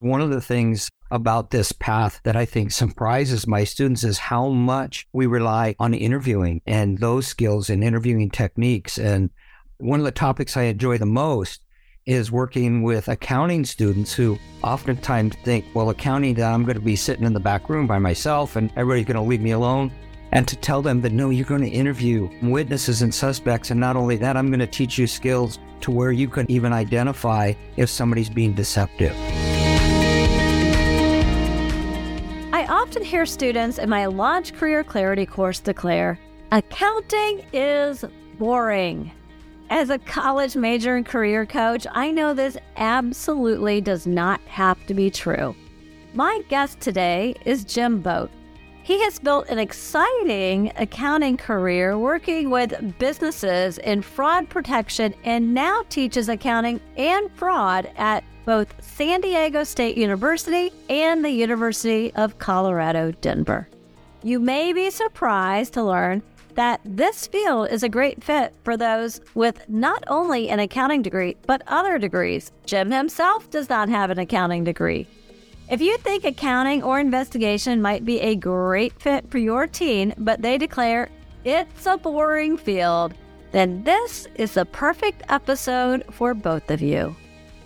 [0.00, 4.50] One of the things about this path that I think surprises my students is how
[4.50, 8.98] much we rely on interviewing and those skills and interviewing techniques.
[8.98, 9.30] And
[9.78, 11.62] one of the topics I enjoy the most
[12.04, 17.24] is working with accounting students who oftentimes think, well, accounting, I'm going to be sitting
[17.24, 19.90] in the back room by myself and everybody's going to leave me alone.
[20.32, 23.70] And to tell them that no, you're going to interview witnesses and suspects.
[23.70, 26.74] And not only that, I'm going to teach you skills to where you can even
[26.74, 29.16] identify if somebody's being deceptive.
[32.66, 36.18] I often hear students in my Launch Career Clarity course declare,
[36.50, 38.04] accounting is
[38.40, 39.12] boring.
[39.70, 44.94] As a college major and career coach, I know this absolutely does not have to
[44.94, 45.54] be true.
[46.12, 48.32] My guest today is Jim Vogt.
[48.82, 55.84] He has built an exciting accounting career working with businesses in fraud protection and now
[55.88, 63.10] teaches accounting and fraud at both San Diego State University and the University of Colorado,
[63.20, 63.68] Denver.
[64.22, 66.22] You may be surprised to learn
[66.54, 71.36] that this field is a great fit for those with not only an accounting degree,
[71.46, 72.50] but other degrees.
[72.64, 75.06] Jim himself does not have an accounting degree.
[75.68, 80.40] If you think accounting or investigation might be a great fit for your teen, but
[80.40, 81.10] they declare
[81.44, 83.12] it's a boring field,
[83.50, 87.14] then this is the perfect episode for both of you.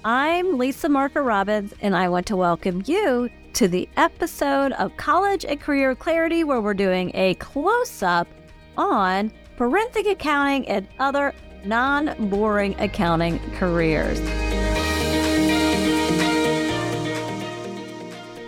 [0.04, 5.44] I'm Lisa Marker Robbins, and I want to welcome you to the episode of College
[5.44, 8.26] and Career Clarity, where we're doing a close up
[8.78, 11.34] on forensic accounting and other
[11.66, 14.18] non boring accounting careers.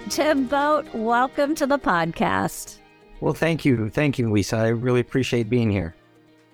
[0.09, 2.78] Tim Vogt, welcome to the podcast.
[3.20, 3.91] Well, thank you.
[3.91, 4.56] Thank you, Lisa.
[4.56, 5.94] I really appreciate being here.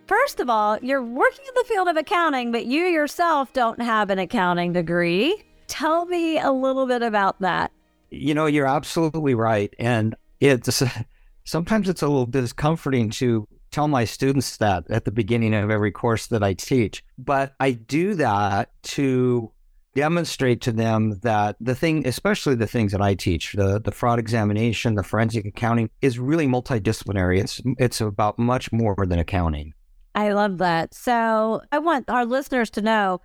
[0.09, 4.09] First of all, you're working in the field of accounting, but you yourself don't have
[4.09, 5.45] an accounting degree.
[5.67, 7.71] Tell me a little bit about that.
[8.11, 9.73] You know, you're absolutely right.
[9.79, 10.83] And it's
[11.45, 15.93] sometimes it's a little discomforting to tell my students that at the beginning of every
[15.93, 17.05] course that I teach.
[17.19, 19.53] But I do that to
[19.95, 24.19] demonstrate to them that the thing, especially the things that I teach, the, the fraud
[24.19, 27.41] examination, the forensic accounting, is really multidisciplinary.
[27.41, 29.75] It's it's about much more than accounting.
[30.15, 30.95] I love that.
[30.95, 33.21] So I want our listeners to know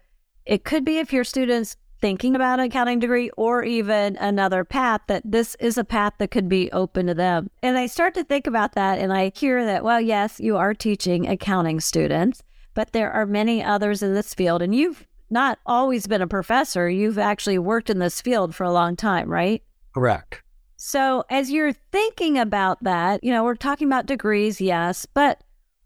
[0.45, 4.99] it could be if your students thinking about an accounting degree or even another path
[5.07, 7.49] that this is a path that could be open to them.
[7.61, 10.73] And I start to think about that and I hear that, well, yes, you are
[10.73, 14.61] teaching accounting students, but there are many others in this field.
[14.61, 18.73] And you've not always been a professor, you've actually worked in this field for a
[18.73, 19.63] long time, right?
[19.93, 20.43] Correct.
[20.75, 25.41] So as you're thinking about that, you know, we're talking about degrees, yes, but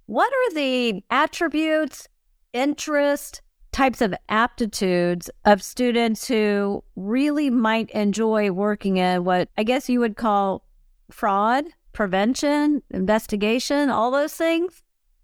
[0.07, 2.07] what are the attributes,
[2.53, 3.41] interest,
[3.71, 9.99] types of aptitudes of students who really might enjoy working in what I guess you
[9.99, 10.65] would call
[11.11, 14.81] fraud, prevention, investigation, all those things?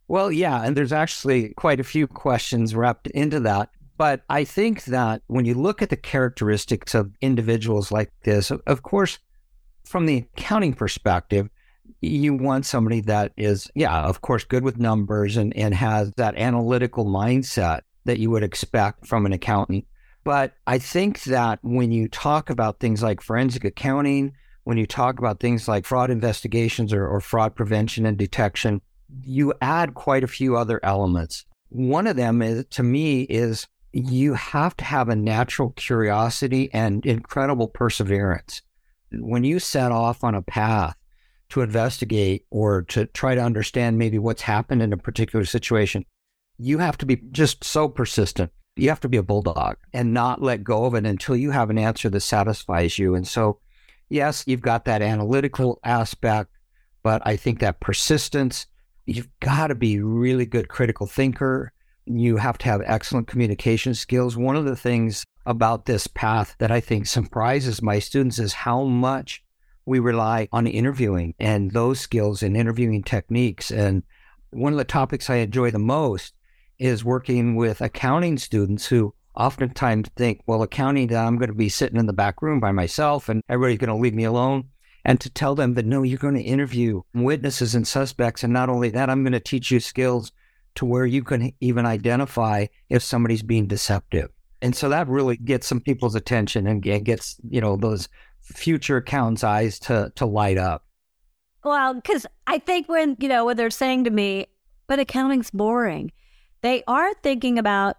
[0.08, 3.70] Well, yeah, and there's actually quite a few questions wrapped into that.
[3.98, 8.84] But I think that when you look at the characteristics of individuals like this, of
[8.84, 9.18] course,
[9.86, 11.50] from the accounting perspective,
[12.02, 16.36] you want somebody that is, yeah, of course, good with numbers and, and has that
[16.38, 19.86] analytical mindset that you would expect from an accountant.
[20.24, 24.34] But I think that when you talk about things like forensic accounting,
[24.64, 28.82] when you talk about things like fraud investigations or, or fraud prevention and detection,
[29.22, 31.46] you add quite a few other elements.
[31.70, 37.06] One of them is, to me, is you have to have a natural curiosity and
[37.06, 38.62] incredible perseverance.
[39.12, 40.96] When you set off on a path
[41.54, 46.04] to investigate or to try to understand maybe what's happened in a particular situation,
[46.58, 48.52] you have to be just so persistent.
[48.76, 51.70] You have to be a bulldog and not let go of it until you have
[51.70, 53.14] an answer that satisfies you.
[53.14, 53.60] And so,
[54.10, 56.50] yes, you've got that analytical aspect,
[57.04, 58.66] but I think that persistence,
[59.06, 61.72] you've got to be really good critical thinker.
[62.08, 64.36] You have to have excellent communication skills.
[64.36, 68.86] One of the things about this path that I think surprises my students is how
[68.86, 69.43] much
[69.86, 73.72] we rely on interviewing and those skills and interviewing techniques.
[73.72, 74.04] And
[74.52, 76.34] one of the topics I enjoy the most
[76.80, 82.00] is working with accounting students who oftentimes think, well, accounting, I'm going to be sitting
[82.00, 84.66] in the back room by myself and everybody's going to leave me alone.
[85.06, 88.44] And to tell them that, no, you're going to interview witnesses and suspects.
[88.44, 90.32] And not only that, I'm going to teach you skills
[90.76, 94.30] to where you can even identify if somebody's being deceptive.
[94.62, 98.08] And so that really gets some people's attention and gets, you know, those
[98.44, 100.86] future accountants' eyes to, to light up.
[101.64, 104.48] Well, because I think when, you know, when they're saying to me,
[104.88, 106.12] but accounting's boring,
[106.62, 107.98] they are thinking about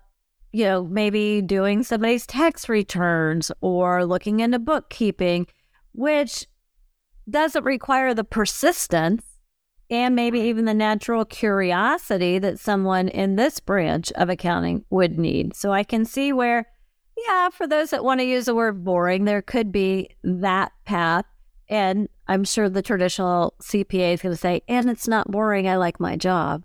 [0.54, 5.48] you know, maybe doing somebody's tax returns or looking into bookkeeping,
[5.90, 6.46] which
[7.28, 9.24] doesn't require the persistence
[9.90, 15.56] and maybe even the natural curiosity that someone in this branch of accounting would need.
[15.56, 16.68] So I can see where,
[17.16, 21.24] yeah, for those that want to use the word boring, there could be that path.
[21.68, 25.68] And I'm sure the traditional CPA is going to say, and it's not boring.
[25.68, 26.64] I like my job.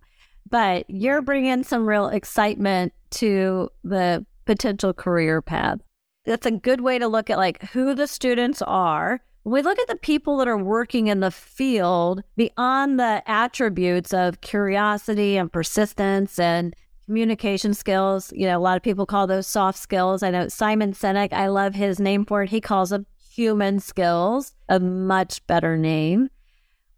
[0.49, 5.79] But you're bringing some real excitement to the potential career path.
[6.25, 9.79] That's a good way to look at like who the students are when we look
[9.79, 15.51] at the people that are working in the field, beyond the attributes of curiosity and
[15.51, 16.75] persistence and
[17.09, 20.21] communication skills, you know, a lot of people call those soft skills.
[20.21, 22.51] I know Simon Sinek, I love his name for it.
[22.51, 26.29] He calls them human skills, a much better name.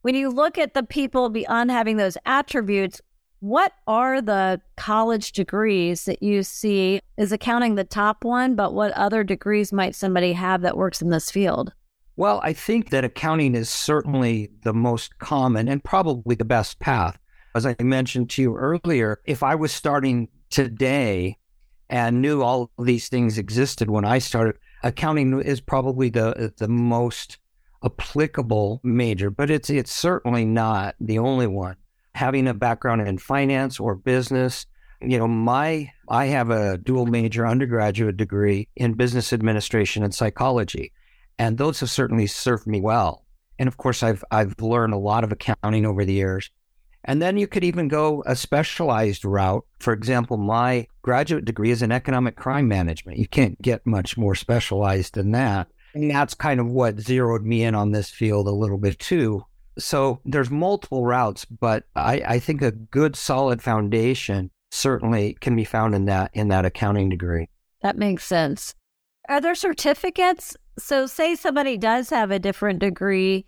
[0.01, 2.99] When you look at the people beyond having those attributes,
[3.39, 6.99] what are the college degrees that you see?
[7.15, 11.09] Is accounting the top one, but what other degrees might somebody have that works in
[11.09, 11.71] this field?
[12.17, 17.17] Well, I think that accounting is certainly the most common and probably the best path.
[17.55, 21.37] As I mentioned to you earlier, if I was starting today
[21.89, 26.67] and knew all of these things existed when I started, accounting is probably the the
[26.67, 27.37] most
[27.83, 31.75] applicable major, but it's it's certainly not the only one.
[32.15, 34.65] Having a background in finance or business,
[35.01, 40.93] you know, my I have a dual major undergraduate degree in business administration and psychology.
[41.39, 43.25] And those have certainly served me well.
[43.57, 46.51] And of course, I've, I've learned a lot of accounting over the years.
[47.03, 49.65] And then you could even go a specialized route.
[49.79, 53.17] For example, my graduate degree is in economic crime management.
[53.17, 55.67] You can't get much more specialized than that.
[55.93, 59.45] And that's kind of what zeroed me in on this field a little bit too.
[59.77, 65.65] So there's multiple routes, but I, I think a good solid foundation certainly can be
[65.65, 67.49] found in that in that accounting degree.
[67.81, 68.75] That makes sense.
[69.27, 73.45] Are there certificates so say somebody does have a different degree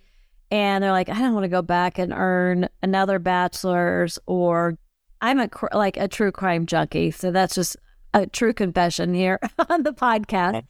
[0.54, 4.78] and they're like, I don't want to go back and earn another bachelor's, or
[5.20, 7.10] I'm a like a true crime junkie.
[7.10, 7.76] So that's just
[8.14, 10.62] a true confession here on the podcast.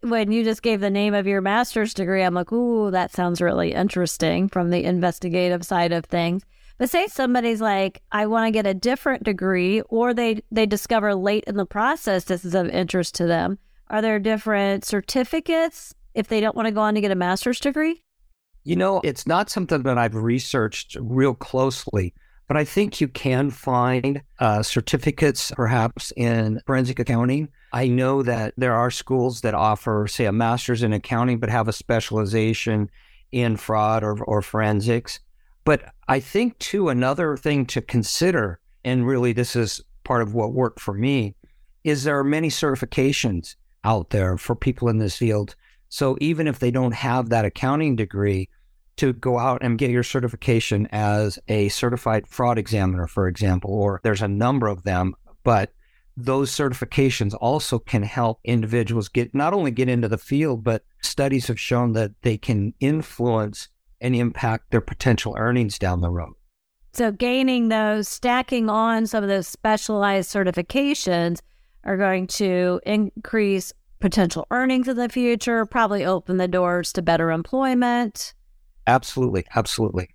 [0.00, 3.40] When you just gave the name of your master's degree, I'm like, ooh, that sounds
[3.40, 6.42] really interesting from the investigative side of things.
[6.76, 11.14] But say somebody's like, I want to get a different degree, or they they discover
[11.14, 13.60] late in the process this is of interest to them.
[13.86, 17.60] Are there different certificates if they don't want to go on to get a master's
[17.60, 18.02] degree?
[18.68, 22.12] You know, it's not something that I've researched real closely,
[22.48, 27.48] but I think you can find uh, certificates perhaps in forensic accounting.
[27.72, 31.66] I know that there are schools that offer, say, a master's in accounting, but have
[31.66, 32.90] a specialization
[33.32, 35.18] in fraud or, or forensics.
[35.64, 40.52] But I think, too, another thing to consider, and really this is part of what
[40.52, 41.34] worked for me,
[41.84, 45.56] is there are many certifications out there for people in this field
[45.88, 48.48] so even if they don't have that accounting degree,
[48.98, 54.00] to go out and get your certification as a certified fraud examiner, for example, or
[54.02, 55.14] there's a number of them,
[55.44, 55.72] but
[56.16, 61.46] those certifications also can help individuals get not only get into the field, but studies
[61.46, 63.68] have shown that they can influence
[64.00, 66.34] and impact their potential earnings down the road.
[66.92, 71.40] So, gaining those, stacking on some of those specialized certifications
[71.84, 77.30] are going to increase potential earnings in the future, probably open the doors to better
[77.30, 78.34] employment.
[78.88, 79.44] Absolutely.
[79.54, 80.08] Absolutely.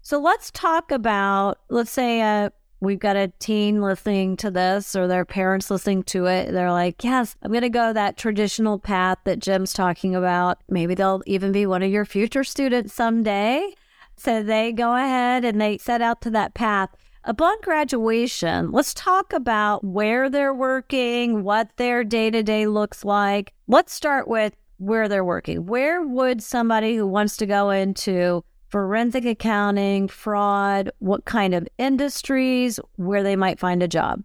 [0.00, 2.50] So let's talk about, let's say uh,
[2.80, 6.52] we've got a teen listening to this or their parents listening to it.
[6.52, 10.58] They're like, yes, I'm going to go that traditional path that Jim's talking about.
[10.68, 13.74] Maybe they'll even be one of your future students someday.
[14.16, 16.90] So they go ahead and they set out to that path.
[17.24, 23.52] Upon graduation, let's talk about where they're working, what their day to day looks like.
[23.68, 25.64] Let's start with where they're working.
[25.66, 32.80] Where would somebody who wants to go into forensic accounting, fraud, what kind of industries,
[32.96, 34.22] where they might find a job?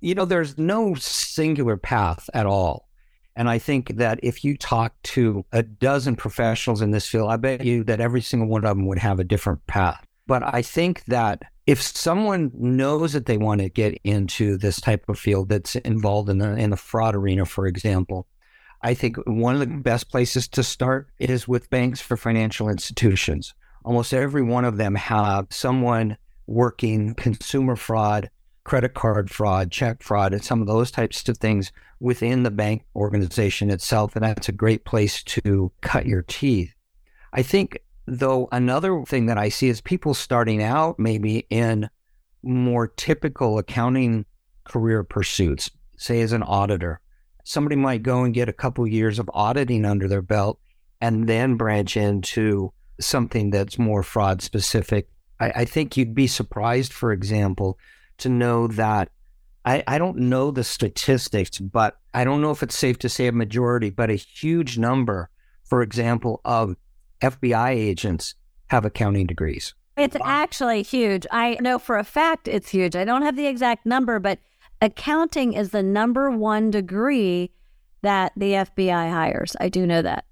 [0.00, 2.88] You know, there's no singular path at all.
[3.36, 7.36] And I think that if you talk to a dozen professionals in this field, I
[7.36, 10.04] bet you that every single one of them would have a different path.
[10.26, 15.04] But I think that if someone knows that they want to get into this type
[15.08, 18.26] of field that's involved in the in the fraud arena, for example,
[18.84, 23.54] I think one of the best places to start is with banks for financial institutions.
[23.84, 28.30] Almost every one of them have someone working consumer fraud,
[28.62, 32.84] credit card fraud, check fraud, and some of those types of things within the bank
[32.94, 34.14] organization itself.
[34.14, 36.72] And that's a great place to cut your teeth.
[37.32, 41.88] I think Though another thing that I see is people starting out maybe in
[42.42, 44.26] more typical accounting
[44.64, 45.70] career pursuits.
[45.96, 47.00] say as an auditor.
[47.44, 50.58] Somebody might go and get a couple years of auditing under their belt
[51.00, 55.08] and then branch into something that's more fraud specific.
[55.38, 57.78] I, I think you'd be surprised, for example,
[58.18, 59.10] to know that
[59.64, 63.26] I, I don't know the statistics, but I don't know if it's safe to say
[63.26, 65.30] a majority, but a huge number,
[65.64, 66.76] for example, of
[67.20, 68.34] FBI agents
[68.68, 69.74] have accounting degrees.
[69.96, 71.26] It's actually huge.
[71.30, 72.96] I know for a fact it's huge.
[72.96, 74.38] I don't have the exact number, but
[74.80, 77.50] accounting is the number one degree
[78.02, 79.56] that the FBI hires.
[79.60, 80.24] I do know that.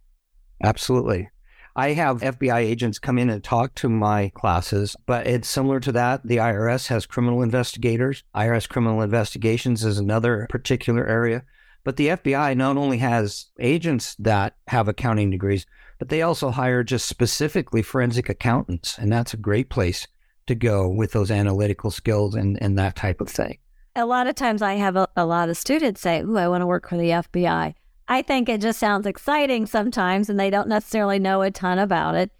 [0.63, 1.29] Absolutely.
[1.75, 5.93] I have FBI agents come in and talk to my classes, but it's similar to
[5.93, 6.21] that.
[6.27, 8.25] The IRS has criminal investigators.
[8.35, 11.45] IRS criminal investigations is another particular area.
[11.83, 15.67] But the FBI not only has agents that have accounting degrees,
[15.99, 18.99] but they also hire just specifically forensic accountants.
[18.99, 20.07] And that's a great place
[20.47, 23.59] to go with those analytical skills and, and that type of thing.
[23.95, 26.63] A lot of times I have a, a lot of students say, Ooh, I want
[26.63, 27.75] to work for the FBI.
[28.09, 32.15] I think it just sounds exciting sometimes, and they don't necessarily know a ton about
[32.15, 32.31] it.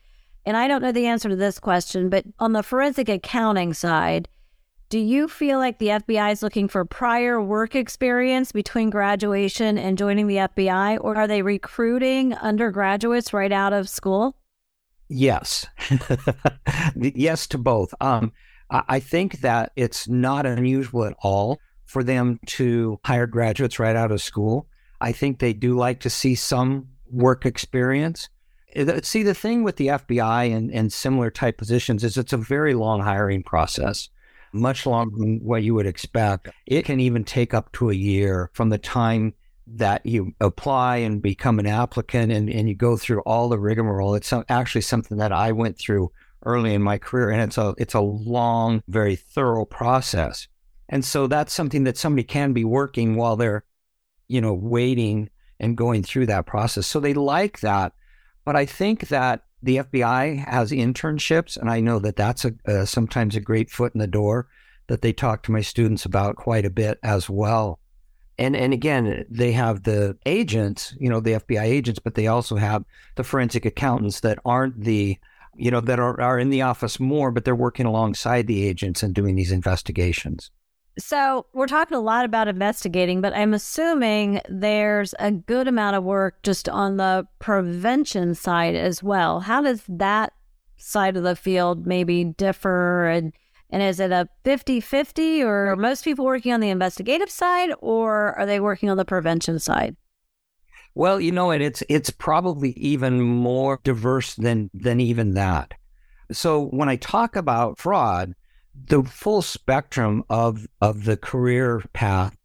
[0.45, 4.29] And I don't know the answer to this question, but on the forensic accounting side,
[4.89, 9.97] do you feel like the FBI is looking for prior work experience between graduation and
[9.97, 14.37] joining the FBI, or are they recruiting undergraduates right out of school?
[15.09, 15.67] Yes.
[16.97, 17.95] yes to both.
[18.01, 18.33] Um,
[18.73, 24.11] I think that it's not unusual at all for them to hire graduates right out
[24.11, 24.67] of school.
[25.01, 28.31] I think they do like to see some work experience.
[28.75, 32.39] Eh, see, the thing with the FBI and, and similar type positions is it's a
[32.39, 34.09] very long hiring process,
[34.53, 36.49] much longer than what you would expect.
[36.67, 39.35] It can even take up to a year from the time
[39.67, 44.15] that you apply and become an applicant and, and you go through all the rigmarole.
[44.15, 46.11] It's actually something that I went through
[46.45, 50.49] early in my career, and it's a it's a long, very thorough process.
[50.89, 53.65] And so that's something that somebody can be working while they're
[54.33, 55.29] you know, waiting
[55.61, 56.87] and going through that process.
[56.87, 57.93] So they like that.
[58.47, 63.37] But I think that the FBI has internships, and I know that that's a, sometimes
[63.37, 64.49] a great foot in the door
[64.89, 67.79] that they talk to my students about quite a bit as well.
[68.39, 72.57] And and again, they have the agents, you know, the FBI agents, but they also
[72.57, 72.85] have
[73.17, 75.19] the forensic accountants that aren't the,
[75.57, 79.03] you know, that are, are in the office more, but they're working alongside the agents
[79.03, 80.51] and doing these investigations.
[80.99, 86.05] So, we're talking a lot about investigating, but I'm assuming there's a good amount of
[86.05, 89.41] work just on the prevention side as well.
[89.41, 90.35] How does that
[90.77, 93.07] side of the field maybe differ?
[93.07, 93.33] And,
[93.71, 98.39] and is it a 50 50 or most people working on the investigative side or
[98.39, 99.97] are they working on the prevention side?
[100.95, 105.75] Well, you know and it's it's probably even more diverse than than even that.
[106.31, 108.35] So when I talk about fraud,
[108.75, 112.37] the full spectrum of of the career path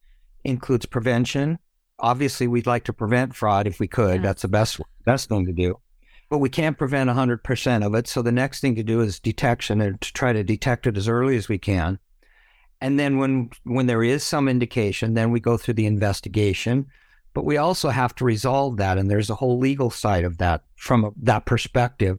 [0.43, 1.59] includes prevention.
[1.99, 4.17] Obviously, we'd like to prevent fraud if we could.
[4.17, 4.21] Yeah.
[4.21, 5.79] That's the best best thing to do.
[6.29, 8.05] But we can't prevent 100% of it.
[8.05, 11.07] So the next thing to do is detection and to try to detect it as
[11.07, 11.99] early as we can.
[12.81, 16.87] And then when when there is some indication, then we go through the investigation.
[17.37, 20.63] But we also have to resolve that, and there's a whole legal side of that
[20.75, 22.17] from a, that perspective.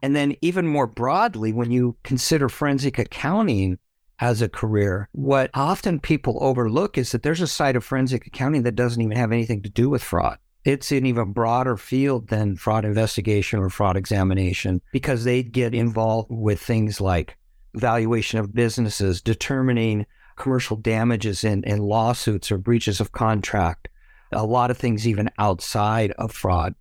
[0.00, 3.80] And then, even more broadly, when you consider forensic accounting
[4.20, 8.62] as a career, what often people overlook is that there's a side of forensic accounting
[8.62, 10.38] that doesn't even have anything to do with fraud.
[10.64, 16.28] It's an even broader field than fraud investigation or fraud examination because they get involved
[16.30, 17.36] with things like
[17.74, 23.88] valuation of businesses, determining commercial damages in, in lawsuits or breaches of contract,
[24.32, 26.74] a lot of things even outside of fraud.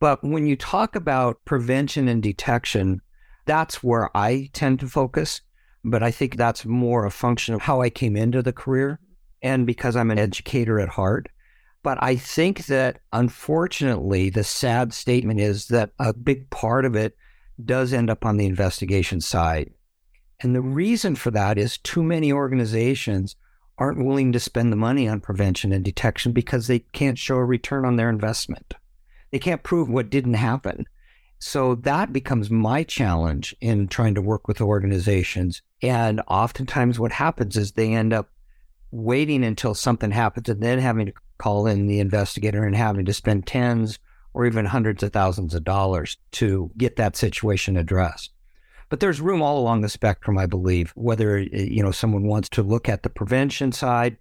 [0.00, 3.00] But when you talk about prevention and detection,
[3.46, 5.40] that's where I tend to focus.
[5.84, 9.00] But I think that's more a function of how I came into the career
[9.42, 11.28] and because I'm an educator at heart.
[11.82, 17.14] But I think that unfortunately, the sad statement is that a big part of it
[17.62, 19.70] does end up on the investigation side.
[20.40, 23.36] And the reason for that is too many organizations
[23.78, 27.44] aren't willing to spend the money on prevention and detection because they can't show a
[27.44, 28.74] return on their investment.
[29.30, 30.86] They can't prove what didn't happen.
[31.40, 35.60] So that becomes my challenge in trying to work with organizations.
[35.82, 38.30] And oftentimes, what happens is they end up
[38.92, 43.12] waiting until something happens and then having to call in the investigator and having to
[43.12, 43.98] spend tens
[44.32, 48.30] or even hundreds of thousands of dollars to get that situation addressed.
[48.88, 52.48] But there's room all along the spectrum, I believe, whether eh, you know someone wants
[52.50, 54.16] to look at the prevention side.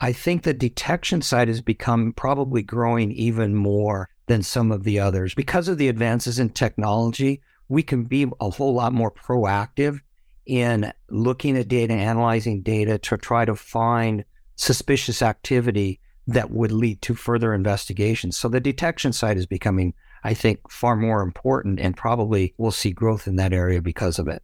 [0.00, 4.98] I think the detection side has become probably growing even more than some of the
[4.98, 5.34] others.
[5.34, 10.00] Because of the advances in technology, we can be a whole lot more proactive
[10.46, 14.24] in looking at data, analyzing data to try to find
[14.56, 18.36] suspicious activity that would lead to further investigations.
[18.36, 19.94] So the detection side is becoming,
[20.24, 24.26] I think, far more important and probably we'll see growth in that area because of
[24.26, 24.42] it.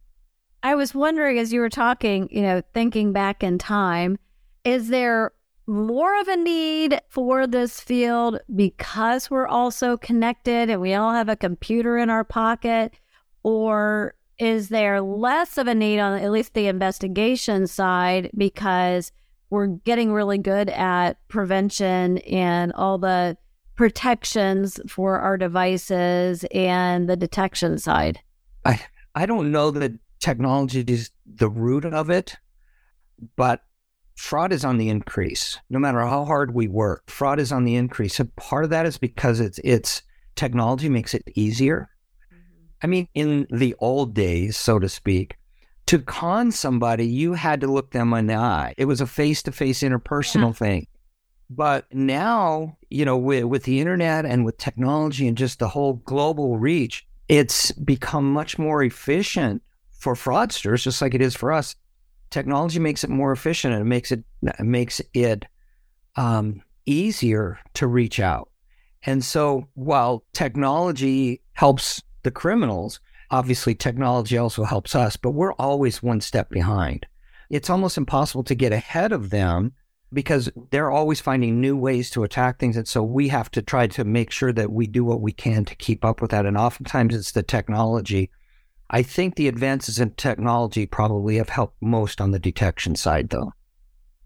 [0.63, 4.19] I was wondering as you were talking, you know, thinking back in time,
[4.63, 5.31] is there
[5.65, 11.13] more of a need for this field because we're all so connected and we all
[11.13, 12.93] have a computer in our pocket?
[13.41, 19.11] Or is there less of a need on at least the investigation side because
[19.49, 23.35] we're getting really good at prevention and all the
[23.81, 28.19] protections for our devices and the detection side?
[28.63, 28.79] I,
[29.15, 32.37] I don't know that technology is the root of it,
[33.35, 33.63] but
[34.15, 35.57] fraud is on the increase.
[35.71, 38.19] No matter how hard we work, fraud is on the increase.
[38.19, 40.03] And part of that is because it's it's
[40.35, 41.89] technology makes it easier.
[42.31, 42.65] Mm-hmm.
[42.83, 45.37] I mean, in the old days, so to speak,
[45.87, 48.75] to con somebody, you had to look them in the eye.
[48.77, 50.51] It was a face to face interpersonal yeah.
[50.51, 50.87] thing.
[51.53, 55.95] But now, you know, with, with the internet and with technology and just the whole
[56.05, 61.75] global reach, it's become much more efficient for fraudsters, just like it is for us.
[62.29, 65.45] Technology makes it more efficient and it makes it it makes it
[66.15, 68.49] um, easier to reach out.
[69.05, 76.01] And so, while technology helps the criminals, obviously technology also helps us, but we're always
[76.01, 77.05] one step behind.
[77.49, 79.73] It's almost impossible to get ahead of them
[80.13, 80.61] because mm-hmm.
[80.71, 82.77] they're always finding new ways to attack things.
[82.77, 85.65] And so we have to try to make sure that we do what we can
[85.65, 86.45] to keep up with that.
[86.45, 88.29] And oftentimes it's the technology
[88.93, 93.53] I think the advances in technology probably have helped most on the detection side, though.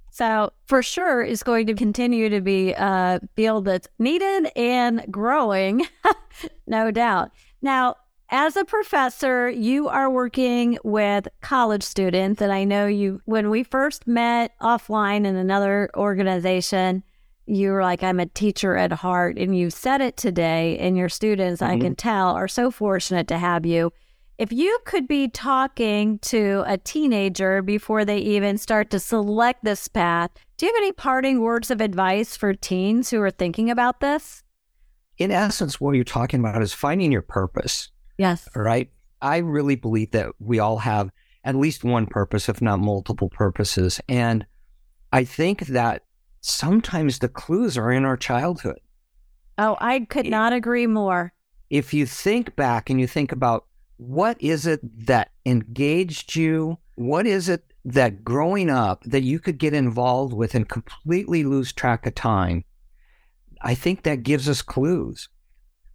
[0.10, 5.86] So, for sure, is going to continue to be a field that's needed and growing,
[6.68, 7.32] no doubt.
[7.62, 7.98] Now,
[8.30, 12.42] as a professor, you are working with college students.
[12.42, 17.04] And I know you, when we first met offline in another organization,
[17.46, 19.38] you were like, I'm a teacher at heart.
[19.38, 20.78] And you said it today.
[20.80, 21.74] And your students, mm-hmm.
[21.74, 23.92] I can tell, are so fortunate to have you.
[24.38, 29.88] If you could be talking to a teenager before they even start to select this
[29.88, 34.02] path, do you have any parting words of advice for teens who are thinking about
[34.02, 34.44] this?
[35.18, 37.92] In essence, what you're talking about is finding your purpose.
[38.18, 38.48] Yes.
[38.56, 38.92] Right.
[39.22, 41.12] I really believe that we all have
[41.44, 44.00] at least one purpose, if not multiple purposes.
[44.10, 44.46] And
[45.12, 46.04] I think that
[46.42, 48.80] sometimes the clues are in our childhood.
[49.58, 51.34] Oh, I could not agree more.
[51.70, 53.66] If you think back and you think about
[53.98, 56.78] what is it that engaged you?
[56.96, 61.72] What is it that growing up that you could get involved with and completely lose
[61.72, 62.66] track of time?
[63.62, 65.30] I think that gives us clues.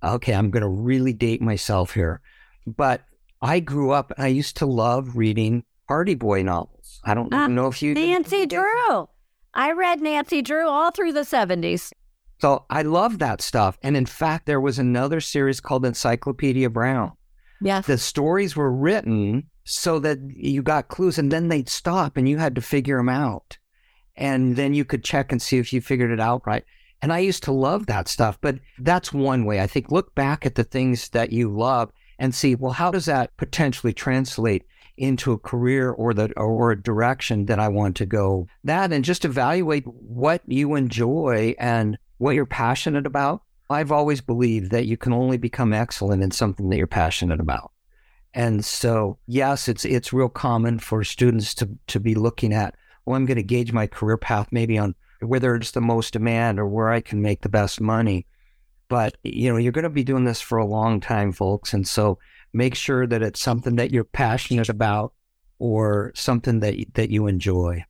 [0.02, 2.20] Okay, I'm going to really date myself here.
[2.66, 3.02] But
[3.42, 7.00] I grew up and I used to love reading Hardy Boy novels.
[7.04, 9.08] I don't uh, know if you Nancy Drew.
[9.54, 11.92] I read Nancy Drew all through the 70s.
[12.40, 13.78] So I love that stuff.
[13.82, 17.12] And in fact, there was another series called Encyclopedia Brown
[17.60, 17.86] Yes.
[17.86, 22.38] The stories were written so that you got clues and then they'd stop and you
[22.38, 23.58] had to figure them out.
[24.16, 26.64] And then you could check and see if you figured it out right.
[27.02, 29.60] And I used to love that stuff, but that's one way.
[29.60, 33.06] I think look back at the things that you love and see, well, how does
[33.06, 34.64] that potentially translate
[34.98, 38.48] into a career or the or a direction that I want to go?
[38.64, 44.72] That and just evaluate what you enjoy and what you're passionate about I've always believed
[44.72, 47.70] that you can only become excellent in something that you're passionate about.
[48.34, 52.74] And so, yes, it's it's real common for students to to be looking at,
[53.06, 56.58] well, I'm going to gauge my career path maybe on whether it's the most demand
[56.58, 58.26] or where I can make the best money.
[58.88, 61.86] But you know, you're going to be doing this for a long time, folks, and
[61.86, 62.18] so
[62.52, 65.12] make sure that it's something that you're passionate about
[65.58, 67.84] or something that that you enjoy.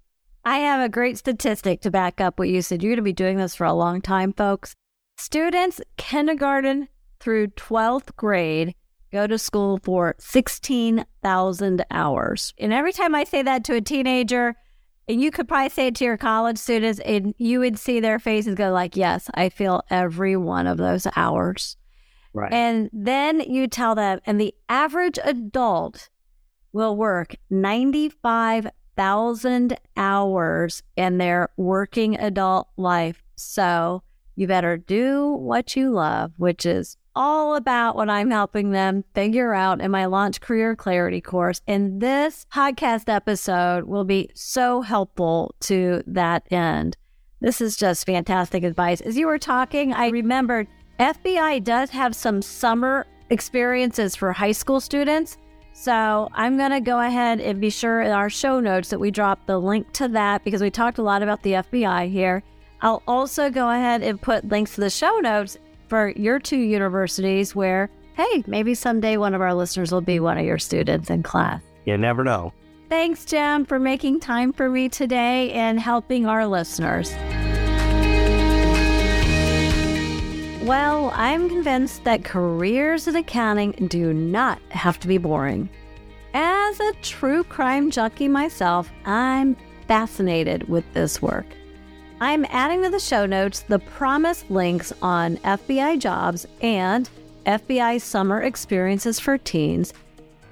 [0.44, 2.82] I have a great statistic to back up what you said.
[2.82, 4.74] You're going to be doing this for a long time, folks.
[5.16, 6.88] Students kindergarten
[7.18, 8.74] through 12th grade
[9.12, 12.54] go to school for 16,000 hours.
[12.58, 14.56] And every time I say that to a teenager,
[15.10, 18.18] and you could probably say it to your college students, and you would see their
[18.18, 21.76] faces go like, "Yes, I feel every one of those hours."
[22.32, 22.52] Right.
[22.52, 26.08] And then you tell them, and the average adult
[26.72, 33.24] will work 95,000 hours in their working adult life.
[33.34, 34.04] So
[34.36, 39.52] you better do what you love, which is all about what I'm helping them figure
[39.52, 41.60] out in my Launch Career Clarity course.
[41.66, 46.96] And this podcast episode will be so helpful to that end.
[47.42, 49.02] This is just fantastic advice.
[49.02, 50.66] As you were talking, I remembered
[50.98, 55.36] FBI does have some summer experiences for high school students.
[55.74, 59.10] So I'm going to go ahead and be sure in our show notes that we
[59.10, 62.42] drop the link to that because we talked a lot about the FBI here.
[62.80, 65.58] I'll also go ahead and put links to the show notes
[65.90, 70.38] for your two universities where, hey, maybe someday one of our listeners will be one
[70.38, 71.60] of your students in class.
[71.84, 72.54] You never know.
[72.88, 77.12] Thanks, Jim, for making time for me today and helping our listeners.
[80.62, 85.68] Well, I'm convinced that careers in accounting do not have to be boring.
[86.32, 89.56] As a true crime junkie myself, I'm
[89.88, 91.46] fascinated with this work.
[92.22, 97.08] I'm adding to the show notes the promised links on FBI jobs and
[97.46, 99.94] FBI summer experiences for teens.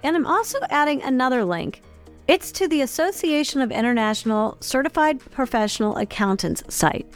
[0.03, 1.83] And I'm also adding another link.
[2.27, 7.07] It's to the Association of International Certified Professional Accountants site.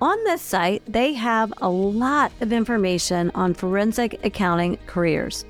[0.00, 5.44] On this site, they have a lot of information on forensic accounting careers.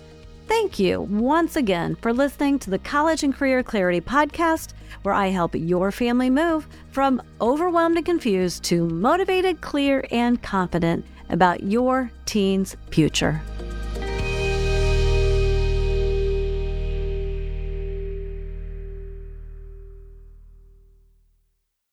[0.47, 5.29] Thank you once again for listening to the College and Career Clarity podcast, where I
[5.29, 12.13] help your family move from overwhelmed and confused to motivated, clear, and confident about your
[12.27, 13.43] teen's future.